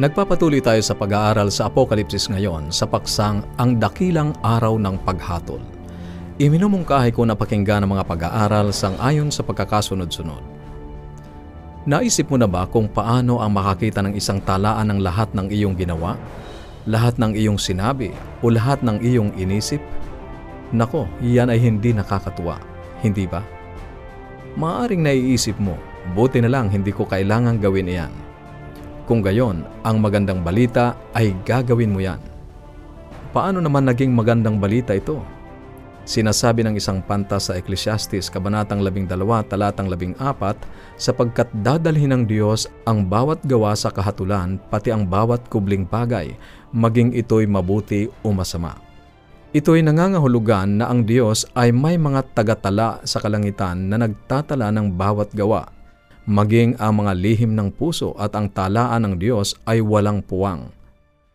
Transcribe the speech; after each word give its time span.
Nagpapatuloy 0.00 0.64
tayo 0.64 0.80
sa 0.80 0.96
pag-aaral 0.96 1.52
sa 1.52 1.68
Apokalipsis 1.68 2.32
ngayon 2.32 2.72
sa 2.72 2.88
paksang 2.88 3.44
Ang 3.60 3.76
Dakilang 3.76 4.32
Araw 4.40 4.80
ng 4.80 4.96
Paghatol. 5.04 5.60
Iminumungkahi 6.40 7.12
ko 7.12 7.28
na 7.28 7.36
pakinggan 7.36 7.84
ang 7.84 7.92
mga 7.92 8.08
pag-aaral 8.08 8.72
sang 8.72 8.96
ayon 8.96 9.28
sa 9.28 9.44
pagkakasunod-sunod. 9.44 10.40
Naisip 11.84 12.32
mo 12.32 12.40
na 12.40 12.48
ba 12.48 12.64
kung 12.64 12.88
paano 12.88 13.44
ang 13.44 13.52
makakita 13.52 14.00
ng 14.00 14.16
isang 14.16 14.40
talaan 14.40 14.88
ng 14.88 15.04
lahat 15.04 15.36
ng 15.36 15.52
iyong 15.52 15.76
ginawa? 15.76 16.16
Lahat 16.88 17.20
ng 17.20 17.36
iyong 17.36 17.60
sinabi 17.60 18.08
o 18.40 18.48
lahat 18.48 18.80
ng 18.80 19.04
iyong 19.04 19.36
inisip? 19.36 19.84
Nako, 20.72 21.12
iyan 21.20 21.52
ay 21.52 21.60
hindi 21.60 21.92
nakakatuwa, 21.92 22.56
hindi 23.04 23.28
ba? 23.28 23.44
Maaring 24.56 25.04
naiisip 25.04 25.60
mo, 25.60 25.76
buti 26.16 26.40
na 26.40 26.48
lang 26.48 26.72
hindi 26.72 26.88
ko 26.88 27.04
kailangang 27.04 27.60
gawin 27.60 27.92
iyan 27.92 28.29
kung 29.10 29.26
gayon, 29.26 29.66
ang 29.82 29.98
magandang 29.98 30.46
balita 30.46 30.94
ay 31.18 31.34
gagawin 31.42 31.90
mo 31.90 31.98
yan. 31.98 32.22
Paano 33.34 33.58
naman 33.58 33.82
naging 33.82 34.14
magandang 34.14 34.62
balita 34.62 34.94
ito? 34.94 35.18
Sinasabi 36.06 36.62
ng 36.62 36.78
isang 36.78 37.02
panta 37.02 37.42
sa 37.42 37.58
Ecclesiastes 37.58 38.30
Kabanatang 38.30 38.78
12, 38.78 39.10
Talatang 39.50 39.90
14, 39.90 40.14
sapagkat 40.94 41.50
dadalhin 41.58 42.14
ng 42.14 42.22
Diyos 42.22 42.70
ang 42.86 43.02
bawat 43.02 43.42
gawa 43.50 43.74
sa 43.74 43.90
kahatulan, 43.90 44.62
pati 44.70 44.94
ang 44.94 45.10
bawat 45.10 45.42
kubling 45.50 45.90
bagay, 45.90 46.30
maging 46.70 47.10
ito'y 47.10 47.50
mabuti 47.50 48.06
o 48.22 48.30
masama. 48.30 48.78
Ito'y 49.50 49.82
nangangahulugan 49.82 50.78
na 50.78 50.86
ang 50.86 51.02
Diyos 51.02 51.50
ay 51.58 51.74
may 51.74 51.98
mga 51.98 52.30
tagatala 52.30 53.02
sa 53.02 53.18
kalangitan 53.18 53.90
na 53.90 53.98
nagtatala 53.98 54.70
ng 54.70 54.94
bawat 54.94 55.34
gawa 55.34 55.79
maging 56.30 56.78
ang 56.78 57.02
mga 57.02 57.12
lihim 57.18 57.58
ng 57.58 57.74
puso 57.74 58.14
at 58.14 58.38
ang 58.38 58.46
talaan 58.46 59.02
ng 59.02 59.14
Diyos 59.18 59.58
ay 59.66 59.82
walang 59.82 60.22
puwang. 60.22 60.70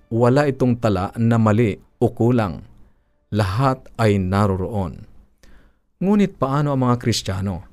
Wala 0.07 0.47
itong 0.47 0.79
tala 0.79 1.11
na 1.19 1.35
mali 1.35 1.75
o 1.99 2.07
kulang. 2.15 2.63
Lahat 3.35 3.83
ay 3.99 4.15
naroroon. 4.15 5.03
Ngunit 5.99 6.39
paano 6.39 6.71
ang 6.71 6.87
mga 6.87 6.95
Kristiyano? 7.03 7.67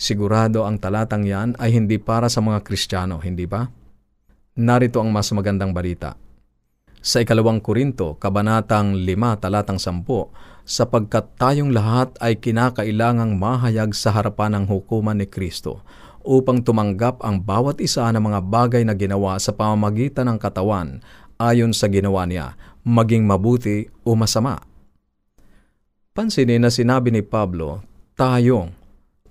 Sigurado 0.00 0.64
ang 0.64 0.80
talatang 0.80 1.28
yan 1.28 1.60
ay 1.60 1.76
hindi 1.76 2.00
para 2.00 2.32
sa 2.32 2.40
mga 2.40 2.64
Kristiyano, 2.64 3.20
hindi 3.20 3.44
ba? 3.44 3.68
Narito 4.56 4.96
ang 5.04 5.12
mas 5.12 5.28
magandang 5.36 5.76
balita. 5.76 6.16
Sa 7.04 7.20
ikalawang 7.20 7.60
Korinto, 7.60 8.16
kabanatang 8.16 8.96
5, 8.96 9.44
talatang 9.44 9.76
10, 9.76 10.64
sapagkat 10.64 11.36
tayong 11.36 11.72
lahat 11.72 12.16
ay 12.20 12.40
kinakailangang 12.40 13.36
mahayag 13.36 13.92
sa 13.92 14.12
harapan 14.16 14.56
ng 14.56 14.64
hukuman 14.72 15.20
ni 15.20 15.28
Kristo 15.28 15.84
upang 16.24 16.60
tumanggap 16.60 17.20
ang 17.24 17.40
bawat 17.40 17.80
isa 17.80 18.08
ng 18.12 18.20
mga 18.20 18.40
bagay 18.46 18.82
na 18.84 18.96
ginawa 18.96 19.36
sa 19.40 19.52
pamamagitan 19.52 20.28
ng 20.28 20.38
katawan 20.40 21.00
ayon 21.40 21.72
sa 21.72 21.88
ginawa 21.88 22.28
niya, 22.28 22.56
maging 22.84 23.24
mabuti 23.24 23.88
o 24.04 24.12
masama. 24.12 24.60
Pansinin 26.12 26.60
na 26.60 26.68
sinabi 26.68 27.08
ni 27.14 27.24
Pablo, 27.24 27.80
tayong, 28.16 28.76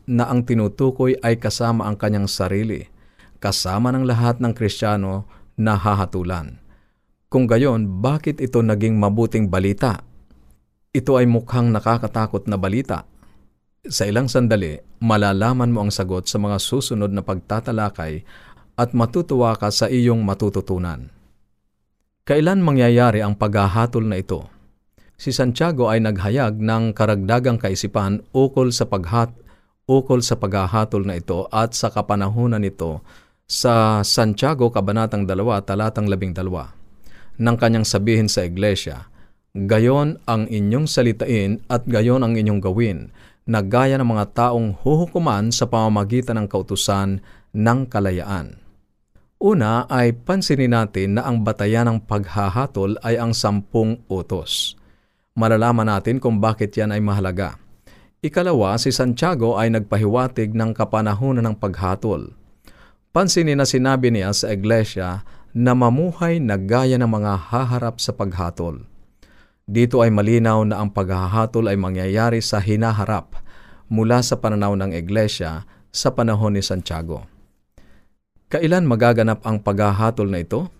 na 0.10 0.26
ang 0.26 0.42
tinutukoy 0.42 1.14
ay 1.22 1.38
kasama 1.38 1.86
ang 1.86 1.94
kanyang 1.94 2.26
sarili, 2.26 2.90
kasama 3.38 3.94
ng 3.94 4.10
lahat 4.10 4.42
ng 4.42 4.58
Kristiyano 4.58 5.30
na 5.54 5.78
hahatulan. 5.78 6.58
Kung 7.30 7.46
gayon, 7.46 8.02
bakit 8.02 8.42
ito 8.42 8.66
naging 8.66 8.98
mabuting 8.98 9.54
balita? 9.54 10.02
Ito 10.90 11.22
ay 11.22 11.30
mukhang 11.30 11.70
nakakatakot 11.70 12.50
na 12.50 12.58
balita 12.58 13.06
sa 13.90 14.06
ilang 14.06 14.30
sandali, 14.30 14.78
malalaman 15.02 15.74
mo 15.74 15.84
ang 15.84 15.92
sagot 15.92 16.30
sa 16.30 16.38
mga 16.38 16.62
susunod 16.62 17.10
na 17.10 17.26
pagtatalakay 17.26 18.22
at 18.78 18.90
matutuwa 18.94 19.58
ka 19.58 19.74
sa 19.74 19.90
iyong 19.90 20.22
matututunan. 20.22 21.10
Kailan 22.24 22.62
mangyayari 22.62 23.26
ang 23.26 23.34
paghahatol 23.34 24.06
na 24.06 24.22
ito? 24.22 24.46
Si 25.20 25.34
Santiago 25.34 25.90
ay 25.90 26.00
naghayag 26.00 26.62
ng 26.62 26.94
karagdagang 26.94 27.58
kaisipan 27.58 28.24
ukol 28.32 28.72
sa 28.72 28.86
paghat 28.88 29.34
ukol 29.90 30.22
sa 30.22 30.38
paghahatol 30.38 31.04
na 31.04 31.18
ito 31.18 31.50
at 31.50 31.74
sa 31.74 31.90
kapanahunan 31.90 32.62
nito 32.62 33.02
sa 33.50 34.06
Santiago 34.06 34.70
Kabanatang 34.70 35.26
2 35.26 35.34
Talatang 35.66 36.06
12. 36.06 37.42
Nang 37.42 37.58
kanyang 37.58 37.90
sabihin 37.90 38.30
sa 38.30 38.46
iglesia, 38.46 39.10
Gayon 39.58 40.22
ang 40.30 40.46
inyong 40.46 40.86
salitain 40.86 41.66
at 41.74 41.82
gayon 41.90 42.22
ang 42.22 42.38
inyong 42.38 42.62
gawin 42.62 43.10
na 43.50 43.66
gaya 43.66 43.98
ng 43.98 44.06
mga 44.06 44.26
taong 44.38 44.78
huhukuman 44.86 45.50
sa 45.50 45.66
pamamagitan 45.66 46.38
ng 46.38 46.46
kautusan 46.46 47.18
ng 47.50 47.80
kalayaan. 47.90 48.62
Una 49.42 49.90
ay 49.90 50.14
pansinin 50.14 50.78
natin 50.78 51.18
na 51.18 51.26
ang 51.26 51.42
batayan 51.42 51.90
ng 51.90 52.06
paghahatol 52.06 53.02
ay 53.02 53.18
ang 53.18 53.34
sampung 53.34 54.06
utos. 54.06 54.78
Malalaman 55.34 55.90
natin 55.90 56.22
kung 56.22 56.38
bakit 56.38 56.78
yan 56.78 56.94
ay 56.94 57.02
mahalaga. 57.02 57.58
Ikalawa, 58.20 58.76
si 58.76 58.92
Santiago 58.92 59.56
ay 59.56 59.72
nagpahiwatig 59.72 60.52
ng 60.52 60.76
kapanahunan 60.76 61.48
ng 61.48 61.56
paghatol. 61.56 62.36
Pansinin 63.16 63.58
na 63.58 63.66
sinabi 63.66 64.12
niya 64.12 64.36
sa 64.36 64.52
iglesia 64.52 65.24
na 65.56 65.72
mamuhay 65.72 66.38
na 66.38 66.60
gaya 66.60 67.00
ng 67.00 67.08
mga 67.08 67.50
haharap 67.50 67.98
sa 67.98 68.12
paghatol. 68.14 68.86
Dito 69.70 70.02
ay 70.02 70.10
malinaw 70.10 70.66
na 70.66 70.82
ang 70.82 70.90
paghahatol 70.90 71.70
ay 71.70 71.78
mangyayari 71.78 72.42
sa 72.42 72.58
hinaharap 72.58 73.38
mula 73.86 74.18
sa 74.26 74.42
pananaw 74.42 74.74
ng 74.74 74.98
Iglesia 74.98 75.70
sa 75.94 76.10
panahon 76.10 76.58
ni 76.58 76.66
Santiago. 76.66 77.30
Kailan 78.50 78.90
magaganap 78.90 79.46
ang 79.46 79.62
paghahatol 79.62 80.26
na 80.26 80.42
ito? 80.42 80.74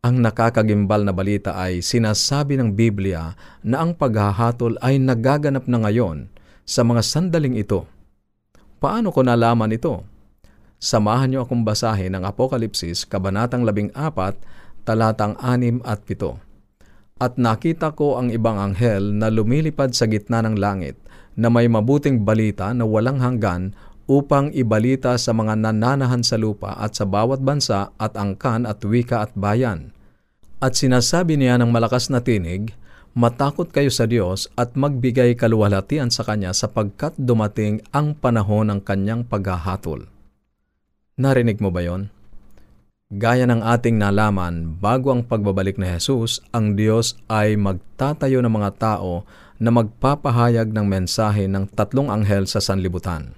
Ang 0.00 0.24
nakakagimbal 0.24 1.04
na 1.04 1.12
balita 1.12 1.52
ay 1.52 1.84
sinasabi 1.84 2.56
ng 2.56 2.72
Biblia 2.72 3.36
na 3.60 3.84
ang 3.84 3.92
paghahatol 3.92 4.80
ay 4.80 4.96
nagaganap 4.96 5.68
na 5.68 5.84
ngayon 5.84 6.32
sa 6.64 6.88
mga 6.88 7.04
sandaling 7.04 7.60
ito. 7.60 7.84
Paano 8.80 9.12
ko 9.12 9.20
nalaman 9.20 9.68
ito? 9.68 10.00
Samahan 10.80 11.28
niyo 11.28 11.44
akong 11.44 11.60
basahin 11.60 12.16
ang 12.16 12.24
Apokalipsis, 12.24 13.04
Kabanatang 13.04 13.68
14, 13.68 13.92
talatang 14.88 15.36
6 15.36 15.84
at 15.84 16.08
7 16.08 16.51
at 17.20 17.36
nakita 17.36 17.92
ko 17.92 18.20
ang 18.20 18.32
ibang 18.32 18.60
anghel 18.60 19.12
na 19.12 19.28
lumilipad 19.28 19.92
sa 19.92 20.08
gitna 20.08 20.40
ng 20.44 20.56
langit 20.56 20.96
na 21.36 21.48
may 21.48 21.68
mabuting 21.68 22.24
balita 22.24 22.72
na 22.76 22.84
walang 22.84 23.20
hanggan 23.20 23.72
upang 24.06 24.52
ibalita 24.52 25.16
sa 25.16 25.32
mga 25.32 25.56
nananahan 25.56 26.20
sa 26.20 26.36
lupa 26.36 26.76
at 26.76 26.96
sa 26.98 27.08
bawat 27.08 27.40
bansa 27.40 27.92
at 27.96 28.16
angkan 28.18 28.68
at 28.68 28.82
wika 28.84 29.24
at 29.24 29.32
bayan. 29.32 29.94
At 30.62 30.78
sinasabi 30.78 31.38
niya 31.38 31.58
ng 31.58 31.70
malakas 31.70 32.12
na 32.12 32.22
tinig, 32.22 32.74
Matakot 33.12 33.68
kayo 33.68 33.92
sa 33.92 34.08
Diyos 34.08 34.48
at 34.56 34.72
magbigay 34.72 35.36
kaluwalhatian 35.36 36.08
sa 36.08 36.24
Kanya 36.24 36.56
sapagkat 36.56 37.12
dumating 37.20 37.84
ang 37.92 38.16
panahon 38.16 38.72
ng 38.72 38.80
Kanyang 38.80 39.28
paghahatol. 39.28 40.08
Narinig 41.20 41.60
mo 41.60 41.68
ba 41.68 41.84
yon? 41.84 42.08
Gaya 43.12 43.44
ng 43.44 43.60
ating 43.60 44.00
nalaman, 44.00 44.80
bago 44.80 45.12
ang 45.12 45.20
pagbabalik 45.20 45.76
ni 45.76 45.84
Jesus, 45.84 46.40
ang 46.48 46.80
Diyos 46.80 47.20
ay 47.28 47.60
magtatayo 47.60 48.40
ng 48.40 48.48
mga 48.48 48.70
tao 48.80 49.28
na 49.60 49.68
magpapahayag 49.68 50.72
ng 50.72 50.86
mensahe 50.88 51.44
ng 51.44 51.68
tatlong 51.76 52.08
anghel 52.08 52.48
sa 52.48 52.64
sanlibutan. 52.64 53.36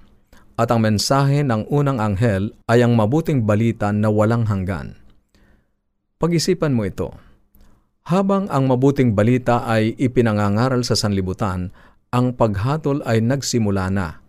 At 0.55 0.71
ang 0.71 0.79
mensahe 0.79 1.43
ng 1.43 1.67
unang 1.67 1.99
anghel 1.99 2.55
ay 2.71 2.87
ang 2.87 2.95
mabuting 2.95 3.43
balita 3.43 3.91
na 3.91 4.07
walang 4.07 4.47
hanggan. 4.47 4.95
Pag-isipan 6.23 6.71
mo 6.71 6.87
ito. 6.87 7.11
Habang 8.07 8.47
ang 8.47 8.71
mabuting 8.71 9.11
balita 9.11 9.67
ay 9.67 9.91
ipinangangaral 9.99 10.87
sa 10.87 10.95
sanlibutan, 10.95 11.75
ang 12.15 12.31
paghatol 12.31 13.03
ay 13.03 13.19
nagsimula 13.19 13.91
na. 13.91 14.23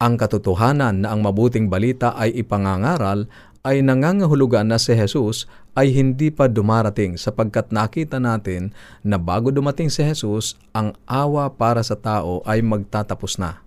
Ang 0.00 0.16
katotohanan 0.18 1.04
na 1.04 1.12
ang 1.12 1.20
mabuting 1.20 1.68
balita 1.68 2.16
ay 2.16 2.34
ipangangaral 2.34 3.28
ay 3.62 3.78
nangangahulugan 3.82 4.66
na 4.66 4.78
si 4.78 4.90
Jesus 4.94 5.46
ay 5.78 5.94
hindi 5.94 6.34
pa 6.34 6.50
dumarating 6.50 7.14
sapagkat 7.14 7.70
nakita 7.70 8.18
natin 8.18 8.74
na 9.06 9.16
bago 9.16 9.54
dumating 9.54 9.88
si 9.88 10.02
Jesus, 10.02 10.58
ang 10.74 10.98
awa 11.06 11.46
para 11.54 11.80
sa 11.86 11.94
tao 11.94 12.42
ay 12.42 12.60
magtatapos 12.60 13.38
na. 13.38 13.62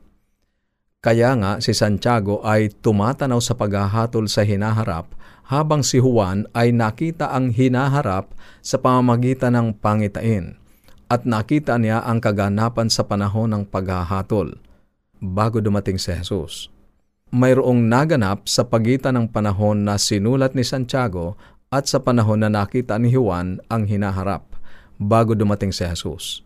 Kaya 0.99 1.31
nga 1.39 1.51
si 1.63 1.71
Santiago 1.71 2.43
ay 2.43 2.73
tumatanaw 2.81 3.39
sa 3.39 3.55
paghahatol 3.55 4.27
sa 4.27 4.43
hinaharap 4.43 5.07
habang 5.45 5.85
si 5.85 6.01
Juan 6.01 6.49
ay 6.51 6.73
nakita 6.73 7.29
ang 7.29 7.53
hinaharap 7.53 8.33
sa 8.65 8.81
pamamagitan 8.81 9.53
ng 9.53 9.67
pangitain 9.77 10.57
at 11.05 11.23
nakita 11.23 11.77
niya 11.77 12.01
ang 12.01 12.17
kaganapan 12.17 12.89
sa 12.89 13.05
panahon 13.05 13.53
ng 13.53 13.63
paghahatol 13.69 14.57
bago 15.21 15.61
dumating 15.61 16.01
si 16.01 16.09
Jesus 16.09 16.73
mayroong 17.35 17.91
naganap 17.91 18.47
sa 18.47 18.63
pagitan 18.63 19.19
ng 19.19 19.27
panahon 19.27 19.83
na 19.83 19.99
sinulat 19.99 20.55
ni 20.55 20.63
Santiago 20.63 21.35
at 21.67 21.91
sa 21.91 21.99
panahon 21.99 22.39
na 22.39 22.47
nakita 22.47 22.95
ni 22.95 23.11
Juan 23.11 23.59
ang 23.67 23.83
hinaharap 23.83 24.47
bago 24.95 25.35
dumating 25.35 25.75
si 25.75 25.83
Jesus. 25.83 26.39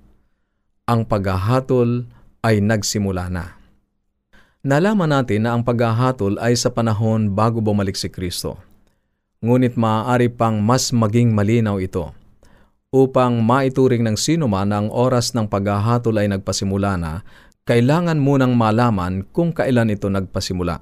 Ang 0.90 1.06
paghahatol 1.06 2.10
ay 2.42 2.66
nagsimula 2.66 3.30
na. 3.30 3.54
Nalaman 4.66 5.14
natin 5.14 5.46
na 5.46 5.54
ang 5.54 5.62
paghahatol 5.62 6.42
ay 6.42 6.58
sa 6.58 6.74
panahon 6.74 7.38
bago 7.38 7.62
bumalik 7.62 7.94
si 7.94 8.10
Kristo. 8.10 8.58
ngunit 9.40 9.80
maaari 9.80 10.28
pang 10.28 10.60
mas 10.60 10.92
maging 10.92 11.32
malinaw 11.32 11.80
ito. 11.80 12.12
Upang 12.92 13.40
maituring 13.40 14.04
ng 14.04 14.18
sino 14.20 14.52
man 14.52 14.74
ang 14.76 14.92
oras 14.92 15.32
ng 15.32 15.48
paghahatol 15.48 16.20
ay 16.20 16.28
nagpasimula 16.28 17.00
na, 17.00 17.24
kailangan 17.70 18.18
munang 18.18 18.58
malaman 18.58 19.22
kung 19.30 19.54
kailan 19.54 19.94
ito 19.94 20.10
nagpasimula. 20.10 20.82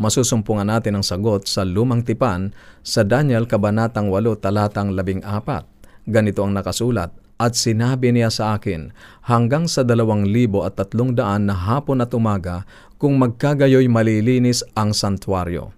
Masusumpungan 0.00 0.64
natin 0.64 0.96
ang 0.96 1.04
sagot 1.04 1.44
sa 1.44 1.60
lumang 1.60 2.00
tipan 2.00 2.56
sa 2.80 3.04
Daniel 3.04 3.44
Kabanatang 3.44 4.08
8 4.08 4.40
talatang 4.40 4.96
14. 4.96 6.08
Ganito 6.08 6.40
ang 6.40 6.56
nakasulat, 6.56 7.12
At 7.40 7.56
sinabi 7.56 8.12
niya 8.12 8.28
sa 8.28 8.56
akin, 8.56 8.92
hanggang 9.24 9.64
sa 9.64 9.80
dalawang 9.80 10.28
libo 10.28 10.60
at 10.64 10.76
tatlong 10.76 11.16
daan 11.16 11.48
na 11.48 11.56
hapon 11.56 12.04
at 12.04 12.12
umaga, 12.12 12.68
kung 13.00 13.16
magkagayoy 13.16 13.88
malilinis 13.88 14.60
ang 14.76 14.92
santuario. 14.92 15.72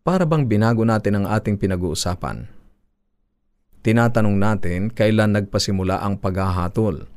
Para 0.00 0.24
bang 0.24 0.48
binago 0.48 0.80
natin 0.84 1.20
ang 1.20 1.26
ating 1.28 1.60
pinag-uusapan? 1.60 2.48
Tinatanong 3.84 4.36
natin 4.40 4.88
kailan 4.88 5.36
nagpasimula 5.36 6.00
ang 6.00 6.16
paghahatol. 6.16 7.11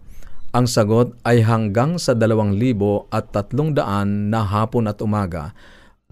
Ang 0.56 0.72
sagot 0.72 1.12
ay 1.28 1.44
hanggang 1.44 2.00
sa 2.00 2.16
dalawang 2.16 2.56
libo 2.56 3.12
at 3.12 3.36
tatlong 3.36 3.76
daan 3.76 4.32
na 4.32 4.40
hapon 4.40 4.88
at 4.88 5.04
umaga, 5.04 5.52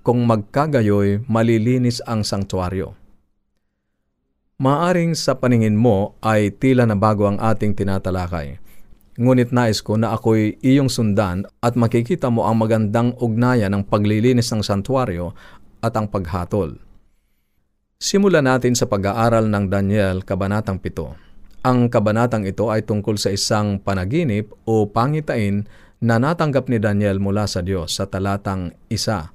kung 0.03 0.27
magkagayoy 0.27 1.23
malilinis 1.31 2.03
ang 2.03 2.27
sanktuaryo. 2.27 2.91
Maaring 4.59 5.15
sa 5.15 5.39
paningin 5.39 5.79
mo 5.79 6.19
ay 6.19 6.51
tila 6.51 6.83
na 6.83 6.99
bago 6.99 7.23
ang 7.23 7.39
ating 7.39 7.71
tinatalakay. 7.71 8.59
Ngunit 9.15 9.55
nais 9.55 9.79
ko 9.79 9.95
na 9.95 10.11
ako'y 10.11 10.59
iyong 10.59 10.91
sundan 10.91 11.47
at 11.63 11.79
makikita 11.79 12.27
mo 12.27 12.43
ang 12.43 12.59
magandang 12.59 13.15
ugnayan 13.23 13.71
ng 13.71 13.87
paglilinis 13.87 14.51
ng 14.51 14.59
santuario 14.59 15.31
at 15.79 15.95
ang 15.95 16.11
paghatol. 16.11 16.83
Simulan 17.95 18.43
natin 18.43 18.75
sa 18.75 18.91
pag-aaral 18.91 19.47
ng 19.47 19.71
Daniel, 19.71 20.19
Kabanatang 20.27 20.83
7. 20.83 21.32
Ang 21.63 21.87
kabanatang 21.87 22.43
ito 22.43 22.67
ay 22.67 22.83
tungkol 22.83 23.15
sa 23.15 23.31
isang 23.31 23.79
panaginip 23.79 24.51
o 24.67 24.83
pangitain 24.83 25.63
na 26.03 26.19
natanggap 26.19 26.67
ni 26.67 26.75
Daniel 26.75 27.23
mula 27.23 27.47
sa 27.47 27.63
Diyos 27.63 27.95
sa 27.95 28.03
talatang 28.03 28.75
isa. 28.91 29.31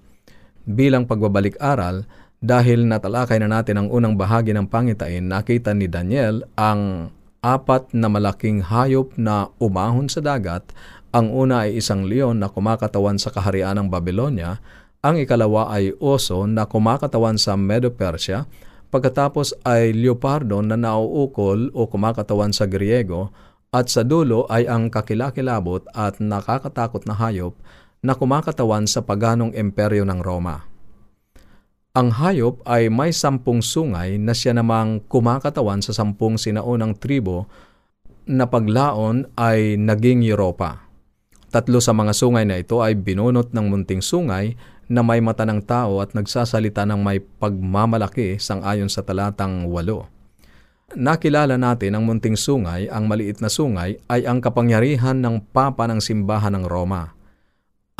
Bilang 0.68 1.08
pagbabalik-aral, 1.08 2.04
dahil 2.38 2.84
natalakay 2.84 3.40
na 3.40 3.48
natin 3.48 3.80
ang 3.80 3.88
unang 3.88 4.14
bahagi 4.14 4.52
ng 4.52 4.68
pangitain, 4.68 5.24
nakita 5.24 5.72
ni 5.72 5.88
Daniel 5.88 6.44
ang 6.54 7.10
apat 7.40 7.96
na 7.96 8.06
malaking 8.12 8.60
hayop 8.60 9.16
na 9.16 9.48
umahon 9.56 10.06
sa 10.12 10.20
dagat. 10.20 10.68
Ang 11.16 11.32
una 11.32 11.64
ay 11.64 11.80
isang 11.80 12.04
leon 12.04 12.44
na 12.44 12.52
kumakatawan 12.52 13.16
sa 13.16 13.32
kaharian 13.32 13.80
ng 13.80 13.88
Babylonia, 13.88 14.60
ang 15.00 15.16
ikalawa 15.16 15.72
ay 15.72 15.96
oso 15.96 16.44
na 16.44 16.68
kumakatawan 16.68 17.40
sa 17.40 17.56
Medo-Persia, 17.56 18.44
pagkatapos 18.88 19.64
ay 19.64 19.92
leopardo 19.92 20.60
na 20.64 20.76
nauukol 20.76 21.68
o 21.76 21.88
kumakatawan 21.88 22.52
sa 22.52 22.64
Griego, 22.64 23.32
at 23.68 23.92
sa 23.92 24.00
dulo 24.00 24.48
ay 24.48 24.64
ang 24.64 24.88
kakilakilabot 24.88 25.84
at 25.92 26.16
nakakatakot 26.24 27.04
na 27.04 27.12
hayop 27.12 27.52
na 28.00 28.16
kumakatawan 28.16 28.88
sa 28.88 29.04
paganong 29.04 29.52
imperyo 29.52 30.08
ng 30.08 30.24
Roma. 30.24 30.64
Ang 31.92 32.14
hayop 32.14 32.62
ay 32.64 32.88
may 32.88 33.10
sampung 33.10 33.60
sungay 33.60 34.16
na 34.16 34.32
siya 34.32 34.54
namang 34.54 35.02
kumakatawan 35.10 35.82
sa 35.82 35.92
sampung 35.92 36.38
sinaunang 36.38 36.96
tribo 36.96 37.50
na 38.28 38.46
paglaon 38.46 39.26
ay 39.34 39.74
naging 39.74 40.22
Europa. 40.22 40.88
Tatlo 41.48 41.80
sa 41.80 41.96
mga 41.96 42.12
sungay 42.12 42.44
na 42.44 42.60
ito 42.60 42.84
ay 42.84 42.92
binunot 42.92 43.56
ng 43.56 43.66
munting 43.72 44.04
sungay 44.04 44.52
na 44.88 45.04
may 45.04 45.20
mata 45.20 45.44
ng 45.44 45.60
tao 45.62 46.00
at 46.00 46.16
nagsasalita 46.16 46.88
ng 46.88 47.00
may 47.00 47.20
pagmamalaki 47.20 48.40
sang-ayon 48.40 48.88
sa 48.88 49.04
talatang 49.04 49.68
walo. 49.68 50.08
Nakilala 50.96 51.60
natin 51.60 51.92
ang 51.92 52.08
munting 52.08 52.32
sungay, 52.32 52.88
ang 52.88 53.04
maliit 53.04 53.44
na 53.44 53.52
sungay, 53.52 54.00
ay 54.08 54.24
ang 54.24 54.40
kapangyarihan 54.40 55.20
ng 55.20 55.52
papa 55.52 55.84
ng 55.84 56.00
simbahan 56.00 56.56
ng 56.56 56.64
Roma. 56.64 57.12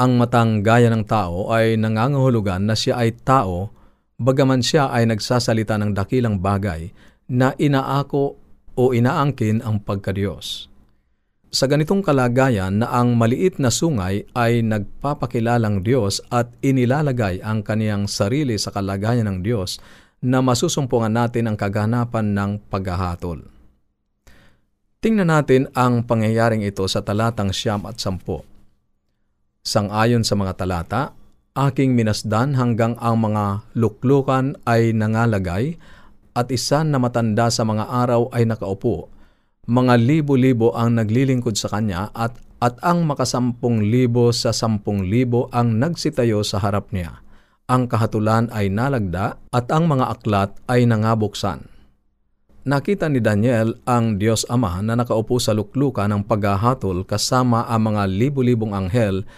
Ang 0.00 0.16
matang 0.16 0.64
gaya 0.64 0.88
ng 0.88 1.04
tao 1.04 1.52
ay 1.52 1.76
nangangahulugan 1.76 2.64
na 2.64 2.72
siya 2.72 2.96
ay 3.04 3.12
tao 3.12 3.76
bagaman 4.16 4.64
siya 4.64 4.88
ay 4.88 5.04
nagsasalita 5.04 5.76
ng 5.76 5.92
dakilang 5.92 6.40
bagay 6.40 6.90
na 7.28 7.52
inaako 7.60 8.40
o 8.72 8.96
inaangkin 8.96 9.60
ang 9.60 9.84
pagkadiyos. 9.84 10.72
Sa 11.48 11.64
ganitong 11.64 12.04
kalagayan 12.04 12.84
na 12.84 12.92
ang 12.92 13.16
maliit 13.16 13.56
na 13.56 13.72
sungay 13.72 14.28
ay 14.36 14.60
nagpapakilalang 14.60 15.80
Diyos 15.80 16.20
at 16.28 16.52
inilalagay 16.60 17.40
ang 17.40 17.64
kaniyang 17.64 18.04
sarili 18.04 18.60
sa 18.60 18.68
kalagayan 18.68 19.24
ng 19.24 19.38
Diyos 19.40 19.80
na 20.20 20.44
masusumpungan 20.44 21.08
natin 21.08 21.48
ang 21.48 21.56
kaganapan 21.56 22.36
ng 22.36 22.50
paghahatol. 22.68 23.48
Tingnan 25.00 25.32
natin 25.32 25.72
ang 25.72 26.04
pangyayaring 26.04 26.68
ito 26.68 26.84
sa 26.84 27.00
talatang 27.00 27.48
siyam 27.48 27.80
at 27.88 27.96
sampo. 27.96 28.44
Sang-ayon 29.64 30.28
sa 30.28 30.36
mga 30.36 30.52
talata, 30.52 31.16
aking 31.56 31.96
minasdan 31.96 32.60
hanggang 32.60 32.92
ang 33.00 33.24
mga 33.24 33.64
luklukan 33.72 34.52
ay 34.68 34.92
nangalagay 34.92 35.80
at 36.36 36.52
isa 36.52 36.84
na 36.84 37.00
matanda 37.00 37.48
sa 37.48 37.64
mga 37.64 37.88
araw 37.88 38.28
ay 38.36 38.44
nakaupo. 38.44 39.08
Mga 39.68 40.00
libo-libo 40.00 40.72
ang 40.72 40.96
naglilingkod 40.96 41.52
sa 41.52 41.68
kanya 41.68 42.08
at, 42.16 42.40
at 42.56 42.80
ang 42.80 43.04
makasampung 43.04 43.84
libo 43.84 44.32
sa 44.32 44.48
sampung 44.48 45.04
libo 45.04 45.52
ang 45.52 45.76
nagsitayo 45.76 46.40
sa 46.40 46.56
harap 46.56 46.88
niya. 46.88 47.20
Ang 47.68 47.84
kahatulan 47.84 48.48
ay 48.48 48.72
nalagda 48.72 49.36
at 49.52 49.68
ang 49.68 49.84
mga 49.84 50.08
aklat 50.08 50.56
ay 50.72 50.88
nangabuksan. 50.88 51.68
Nakita 52.64 53.12
ni 53.12 53.20
Daniel 53.20 53.76
ang 53.84 54.16
Diyos 54.16 54.48
Ama 54.48 54.80
na 54.80 54.96
nakaupo 54.96 55.36
sa 55.36 55.52
luklukan 55.52 56.08
ng 56.08 56.24
paghahatol 56.24 57.04
kasama 57.04 57.68
ang 57.68 57.92
mga 57.92 58.08
libo-libong 58.08 58.72
anghel 58.72 59.28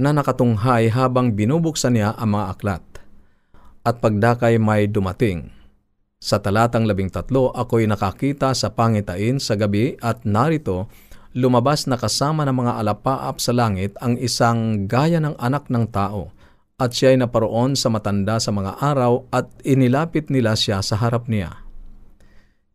na 0.00 0.16
nakatunghay 0.16 0.88
habang 0.96 1.36
binubuksan 1.36 2.00
niya 2.00 2.16
ang 2.16 2.40
mga 2.40 2.56
aklat. 2.56 2.84
At 3.84 4.00
pagdakay 4.00 4.56
may 4.56 4.88
dumating. 4.88 5.52
Sa 6.24 6.40
talatang 6.40 6.88
labing 6.88 7.12
tatlo, 7.12 7.52
ako'y 7.52 7.84
nakakita 7.84 8.56
sa 8.56 8.72
pangitain 8.72 9.36
sa 9.36 9.60
gabi 9.60 9.92
at 10.00 10.24
narito, 10.24 10.88
lumabas 11.36 11.84
na 11.84 12.00
kasama 12.00 12.48
ng 12.48 12.64
mga 12.64 12.80
alapaap 12.80 13.36
sa 13.44 13.52
langit 13.52 13.92
ang 14.00 14.16
isang 14.16 14.88
gaya 14.88 15.20
ng 15.20 15.36
anak 15.36 15.68
ng 15.68 15.84
tao, 15.92 16.32
at 16.80 16.96
siya'y 16.96 17.20
naparoon 17.20 17.76
sa 17.76 17.92
matanda 17.92 18.40
sa 18.40 18.56
mga 18.56 18.80
araw 18.80 19.28
at 19.28 19.52
inilapit 19.68 20.32
nila 20.32 20.56
siya 20.56 20.80
sa 20.80 20.96
harap 20.96 21.28
niya. 21.28 21.60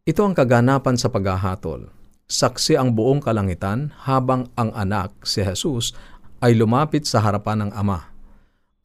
Ito 0.06 0.30
ang 0.30 0.38
kaganapan 0.38 1.02
sa 1.02 1.10
paghahatol. 1.10 1.90
Saksi 2.30 2.78
ang 2.78 2.94
buong 2.94 3.18
kalangitan 3.18 3.90
habang 4.06 4.46
ang 4.62 4.70
anak, 4.78 5.26
si 5.26 5.42
Jesus, 5.42 5.98
ay 6.46 6.54
lumapit 6.54 7.10
sa 7.10 7.18
harapan 7.18 7.66
ng 7.66 7.72
Ama. 7.74 8.14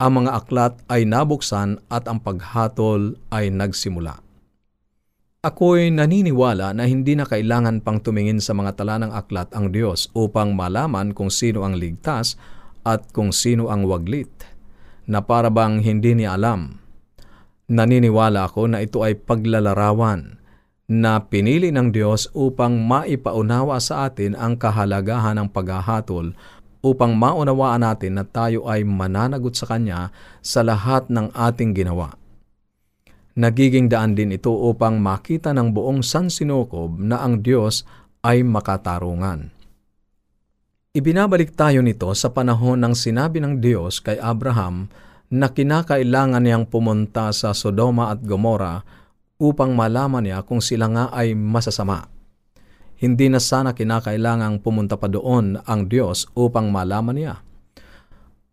Ang 0.01 0.25
mga 0.25 0.31
aklat 0.41 0.81
ay 0.89 1.05
nabuksan 1.05 1.85
at 1.93 2.09
ang 2.09 2.17
paghatol 2.17 3.21
ay 3.29 3.53
nagsimula. 3.53 4.25
Ako'y 5.45 5.93
naniniwala 5.93 6.73
na 6.73 6.89
hindi 6.89 7.13
na 7.13 7.29
kailangan 7.29 7.85
pang 7.85 8.01
tumingin 8.01 8.41
sa 8.41 8.57
mga 8.57 8.81
tala 8.81 8.97
ng 9.05 9.13
aklat 9.13 9.53
ang 9.53 9.69
Diyos 9.69 10.09
upang 10.17 10.57
malaman 10.57 11.13
kung 11.13 11.29
sino 11.29 11.69
ang 11.69 11.77
ligtas 11.77 12.41
at 12.81 13.13
kung 13.13 13.29
sino 13.29 13.69
ang 13.69 13.85
waglit, 13.85 14.33
na 15.05 15.21
para 15.21 15.53
bang 15.53 15.85
hindi 15.85 16.17
niya 16.17 16.41
alam. 16.41 16.81
Naniniwala 17.69 18.49
ako 18.49 18.73
na 18.73 18.81
ito 18.81 19.05
ay 19.05 19.21
paglalarawan 19.21 20.41
na 20.89 21.21
pinili 21.21 21.69
ng 21.69 21.93
Diyos 21.93 22.33
upang 22.33 22.81
maipaunawa 22.81 23.77
sa 23.85 24.09
atin 24.09 24.33
ang 24.41 24.57
kahalagahan 24.57 25.37
ng 25.45 25.53
paghahatol 25.53 26.33
upang 26.81 27.21
maunawaan 27.21 27.85
natin 27.85 28.17
na 28.17 28.25
tayo 28.25 28.65
ay 28.65 28.81
mananagot 28.81 29.53
sa 29.53 29.69
Kanya 29.69 30.09
sa 30.41 30.65
lahat 30.65 31.13
ng 31.13 31.37
ating 31.37 31.77
ginawa. 31.77 32.24
Nagiging 33.35 33.91
daan 33.91 34.15
din 34.15 34.31
ito 34.31 34.55
upang 34.55 35.03
makita 35.03 35.51
ng 35.51 35.75
buong 35.75 36.07
sansinukob 36.07 37.03
na 37.03 37.19
ang 37.19 37.43
Diyos 37.43 37.83
ay 38.23 38.47
makatarungan. 38.47 39.51
Ibinabalik 40.95 41.59
tayo 41.59 41.83
nito 41.83 42.07
sa 42.15 42.31
panahon 42.31 42.79
ng 42.79 42.95
sinabi 42.95 43.43
ng 43.43 43.59
Diyos 43.59 43.99
kay 43.99 44.15
Abraham 44.23 44.87
na 45.27 45.51
kinakailangan 45.51 46.39
niyang 46.39 46.71
pumunta 46.71 47.35
sa 47.35 47.51
Sodoma 47.51 48.15
at 48.15 48.23
Gomora 48.23 48.87
upang 49.43 49.75
malaman 49.75 50.23
niya 50.23 50.47
kung 50.47 50.63
sila 50.63 50.87
nga 50.87 51.05
ay 51.11 51.35
masasama. 51.35 52.07
Hindi 53.03 53.27
na 53.27 53.43
sana 53.43 53.75
kinakailangang 53.75 54.63
pumunta 54.63 54.95
pa 54.95 55.11
doon 55.11 55.59
ang 55.67 55.91
Diyos 55.91 56.31
upang 56.39 56.71
malaman 56.71 57.19
niya. 57.19 57.35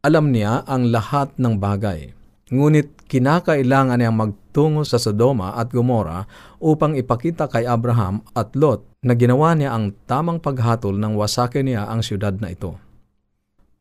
Alam 0.01 0.33
niya 0.33 0.65
ang 0.65 0.89
lahat 0.89 1.38
ng 1.38 1.61
bagay. 1.61 2.17
Ngunit 2.50 3.00
kinakailangan 3.12 4.00
niyang 4.00 4.15
magtungo 4.15 4.88
sa 4.88 4.96
Sodoma 4.96 5.60
at 5.60 5.68
Gomora 5.75 6.24
upang 6.63 6.96
ipakita 6.96 7.51
kay 7.51 7.68
Abraham 7.68 8.24
at 8.32 8.56
Lot 8.56 8.88
na 9.03 9.20
ginawa 9.20 9.51
niya 9.51 9.75
ang 9.75 9.91
tamang 10.08 10.39
paghatol 10.39 10.96
ng 10.96 11.20
wasakin 11.20 11.68
niya 11.68 11.91
ang 11.91 12.00
siyudad 12.00 12.32
na 12.39 12.56
ito. 12.56 12.80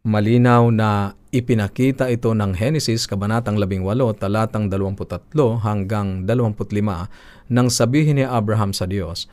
Malinaw 0.03 0.75
na 0.75 1.15
ipinakita 1.31 2.11
ito 2.11 2.35
ng 2.35 2.59
Henesis 2.59 3.07
Kabanatang 3.07 3.61
18, 3.61 4.19
talatang 4.19 4.67
23 4.67 5.63
hanggang 5.63 6.27
25 6.27 7.53
nang 7.53 7.69
sabihin 7.71 8.19
ni 8.19 8.25
Abraham 8.27 8.75
sa 8.75 8.89
Diyos, 8.91 9.31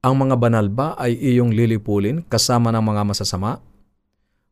Ang 0.00 0.28
mga 0.28 0.36
banal 0.38 0.70
ba 0.70 0.94
ay 0.94 1.16
iyong 1.16 1.50
lilipulin 1.52 2.22
kasama 2.24 2.70
ng 2.70 2.84
mga 2.84 3.02
masasama? 3.02 3.58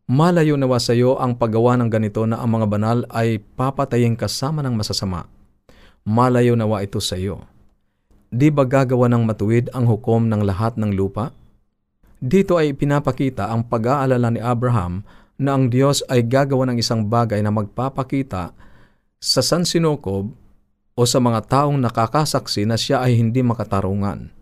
Malayo 0.09 0.57
nawa 0.57 0.81
sa 0.81 0.97
iyo 0.97 1.21
ang 1.21 1.37
paggawa 1.37 1.77
ng 1.77 1.93
ganito 1.93 2.25
na 2.25 2.41
ang 2.41 2.49
mga 2.57 2.65
banal 2.65 2.99
ay 3.13 3.45
papatayin 3.45 4.17
kasama 4.17 4.65
ng 4.65 4.73
masasama. 4.73 5.29
Malayo 6.01 6.57
nawa 6.57 6.81
ito 6.81 6.97
sa 6.97 7.21
iyo. 7.21 7.45
Di 8.33 8.49
ba 8.49 8.65
gagawa 8.65 9.13
ng 9.13 9.29
matuwid 9.29 9.69
ang 9.77 9.85
hukom 9.85 10.33
ng 10.33 10.49
lahat 10.49 10.81
ng 10.81 10.97
lupa? 10.97 11.37
Dito 12.25 12.57
ay 12.57 12.73
pinapakita 12.73 13.53
ang 13.53 13.69
pag-aalala 13.69 14.33
ni 14.33 14.41
Abraham 14.41 15.05
na 15.37 15.53
ang 15.53 15.69
Diyos 15.69 16.01
ay 16.09 16.25
gagawa 16.25 16.73
ng 16.73 16.81
isang 16.81 17.05
bagay 17.05 17.45
na 17.45 17.53
magpapakita 17.53 18.57
sa 19.21 19.41
sansinukob 19.45 20.33
o 20.97 21.01
sa 21.05 21.21
mga 21.21 21.45
taong 21.53 21.77
nakakasaksi 21.85 22.65
na 22.65 22.81
siya 22.81 23.05
ay 23.05 23.13
hindi 23.13 23.45
makatarungan. 23.45 24.38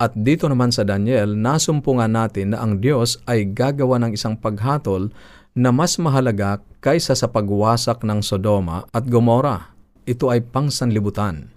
At 0.00 0.16
dito 0.16 0.48
naman 0.48 0.72
sa 0.72 0.80
Daniel, 0.80 1.36
nasumpungan 1.36 2.08
natin 2.08 2.56
na 2.56 2.64
ang 2.64 2.80
Diyos 2.80 3.20
ay 3.28 3.52
gagawa 3.52 4.00
ng 4.00 4.16
isang 4.16 4.32
paghatol 4.32 5.12
na 5.52 5.68
mas 5.68 6.00
mahalaga 6.00 6.64
kaysa 6.80 7.12
sa 7.12 7.28
pagwasak 7.28 8.00
ng 8.00 8.24
Sodoma 8.24 8.88
at 8.96 9.04
Gomora. 9.04 9.76
Ito 10.08 10.32
ay 10.32 10.48
pangsanlibutan. 10.48 11.52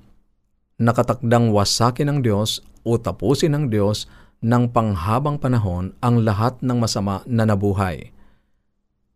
Nakatakdang 0.75 1.55
wasakin 1.55 2.11
ng 2.11 2.19
Diyos 2.19 2.59
o 2.83 2.99
tapusin 2.99 3.55
ng 3.55 3.71
Diyos 3.71 4.11
ng 4.43 4.75
panghabang 4.75 5.39
panahon 5.39 5.95
ang 6.03 6.27
lahat 6.27 6.59
ng 6.59 6.83
masama 6.83 7.23
na 7.23 7.47
nabuhay. 7.47 8.11